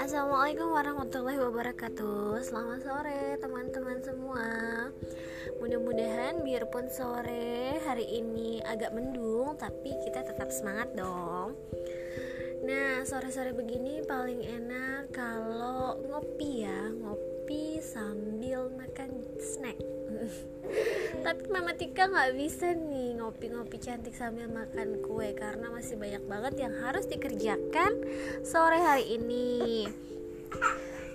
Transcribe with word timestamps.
Assalamualaikum 0.00 0.72
warahmatullahi 0.72 1.36
wabarakatuh. 1.36 2.40
Selamat 2.40 2.80
sore 2.80 3.36
teman-teman 3.36 4.00
semua. 4.00 4.48
Mudah-mudahan 5.60 6.40
biarpun 6.40 6.88
sore 6.88 7.76
hari 7.84 8.08
ini 8.08 8.64
agak 8.64 8.96
mendung 8.96 9.60
Tapi 9.60 9.92
kita 10.08 10.24
tetap 10.24 10.48
semangat 10.48 10.96
dong. 10.96 11.52
Nah 12.64 13.04
sore-sore 13.04 13.52
begini 13.52 14.00
paling 14.08 14.40
enak 14.40 15.12
kalau 15.12 16.00
ngopi 16.00 16.64
ya 16.64 16.88
Ngopi 16.96 17.27
sambil 17.88 18.68
makan 18.76 19.24
snack. 19.40 19.80
Tapi 21.24 21.44
Mama 21.48 21.72
Tika 21.72 22.04
nggak 22.04 22.36
bisa 22.36 22.76
nih 22.76 23.16
ngopi-ngopi 23.16 23.80
cantik 23.80 24.12
sambil 24.12 24.44
makan 24.48 25.00
kue 25.00 25.32
Karena 25.32 25.72
masih 25.72 25.96
banyak 25.96 26.20
banget 26.28 26.54
yang 26.68 26.74
harus 26.84 27.08
dikerjakan 27.08 27.92
sore 28.44 28.76
hari 28.76 29.16
ini. 29.16 29.88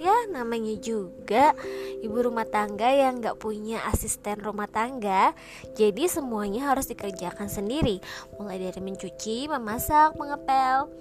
Ya 0.02 0.14
namanya 0.34 0.73
juga 0.81 1.54
ibu 2.02 2.17
rumah 2.17 2.44
tangga 2.44 2.92
yang 2.92 3.23
gak 3.23 3.40
punya 3.40 3.80
asisten 3.88 4.42
rumah 4.42 4.67
tangga. 4.67 5.31
Jadi 5.80 6.09
semuanya 6.12 6.73
harus 6.73 6.92
dikerjakan 6.92 7.48
sendiri. 7.48 8.03
Mulai 8.36 8.67
dari 8.67 8.81
mencuci 8.84 9.48
memasak 9.48 10.17
mengepel 10.20 10.92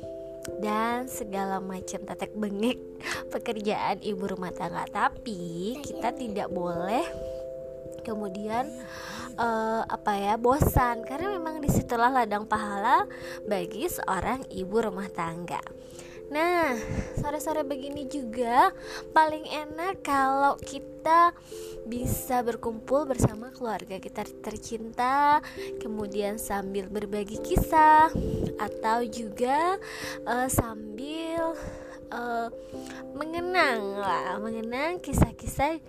dan 0.63 1.07
segala 1.07 1.59
macam 1.63 2.03
tetek 2.03 2.35
bengek 2.35 2.79
pekerjaan 3.33 4.05
ibu 4.05 4.29
rumah 4.29 4.53
tangga 4.53 4.85
tapi 4.93 5.81
kita 5.81 6.13
tidak 6.13 6.53
boleh 6.53 7.03
kemudian 8.05 8.69
uh, 9.39 9.87
apa 9.87 10.13
ya 10.19 10.35
bosan. 10.37 11.07
Karena 11.07 11.33
memang 11.39 11.63
di 11.63 11.71
situlah 11.71 12.11
ladang 12.11 12.45
pahala 12.45 13.07
bagi 13.47 13.89
seorang 13.89 14.45
ibu 14.53 14.77
rumah 14.83 15.09
tangga. 15.09 15.63
Nah, 16.33 16.73
sore-sore 17.21 17.61
begini 17.61 18.09
juga 18.09 18.73
paling 19.13 19.45
enak 19.53 20.01
kalau 20.01 20.57
kita 20.65 21.37
bisa 21.85 22.41
berkumpul 22.41 23.05
bersama 23.05 23.53
keluarga 23.53 24.01
kita 24.01 24.25
tercinta, 24.41 25.45
kemudian 25.77 26.41
sambil 26.41 26.89
berbagi 26.89 27.37
kisah 27.37 28.09
atau 28.57 29.05
juga 29.05 29.77
uh, 30.25 30.49
sambil 30.49 31.53
uh, 32.13 32.49
mengenang 33.17 33.99
lah, 33.99 34.37
mengenang 34.39 35.01
kisah-kisah 35.01 35.81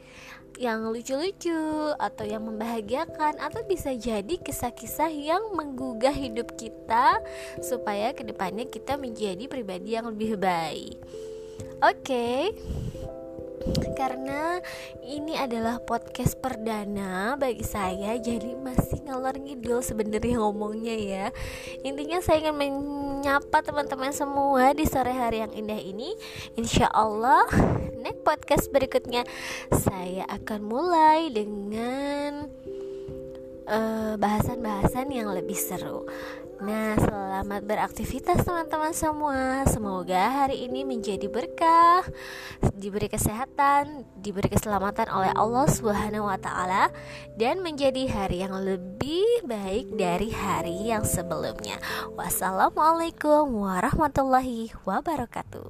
yang 0.62 0.86
lucu-lucu 0.86 1.92
atau 1.98 2.26
yang 2.30 2.46
membahagiakan 2.46 3.42
atau 3.42 3.62
bisa 3.66 3.92
jadi 3.98 4.38
kisah-kisah 4.38 5.10
yang 5.10 5.54
menggugah 5.58 6.14
hidup 6.14 6.54
kita 6.54 7.18
supaya 7.60 8.14
ke 8.14 8.22
depannya 8.22 8.70
kita 8.70 8.96
menjadi 8.96 9.50
pribadi 9.50 9.98
yang 9.98 10.08
lebih 10.14 10.38
baik. 10.38 10.98
Oke. 11.82 12.00
Okay 12.54 12.93
karena 13.96 14.60
ini 15.00 15.40
adalah 15.40 15.80
podcast 15.80 16.36
perdana 16.36 17.40
bagi 17.40 17.64
saya 17.64 18.20
jadi 18.20 18.60
masih 18.60 19.08
ngalor 19.08 19.40
ngidul 19.40 19.80
sebenarnya 19.80 20.36
ngomongnya 20.42 20.96
ya. 20.96 21.26
Intinya 21.88 22.20
saya 22.20 22.44
ingin 22.44 22.58
menyapa 22.60 23.64
teman-teman 23.64 24.12
semua 24.12 24.76
di 24.76 24.84
sore 24.84 25.16
hari 25.16 25.46
yang 25.48 25.54
indah 25.56 25.80
ini. 25.80 26.12
Insya 26.60 26.92
Allah 26.92 27.48
next 28.04 28.24
podcast 28.28 28.66
berikutnya 28.76 29.24
saya 29.72 30.28
akan 30.28 30.60
mulai 30.60 31.32
dengan 31.32 32.52
eh, 33.64 34.14
bahasan-bahasan 34.20 35.08
uh, 35.08 35.16
yang 35.16 35.30
lebih 35.32 35.56
seru. 35.56 36.04
Nah, 36.64 36.96
selamat 37.44 37.68
beraktivitas 37.68 38.40
teman-teman 38.48 38.96
semua. 38.96 39.68
Semoga 39.68 40.32
hari 40.32 40.64
ini 40.64 40.88
menjadi 40.88 41.28
berkah, 41.28 42.08
diberi 42.72 43.12
kesehatan, 43.12 44.08
diberi 44.16 44.48
keselamatan 44.48 45.12
oleh 45.12 45.28
Allah 45.36 45.68
Subhanahu 45.68 46.24
wa 46.24 46.40
taala 46.40 46.88
dan 47.36 47.60
menjadi 47.60 48.08
hari 48.08 48.48
yang 48.48 48.56
lebih 48.56 49.44
baik 49.44 49.92
dari 49.92 50.32
hari 50.32 50.88
yang 50.88 51.04
sebelumnya. 51.04 51.84
Wassalamualaikum 52.16 53.52
warahmatullahi 53.52 54.72
wabarakatuh. 54.88 55.68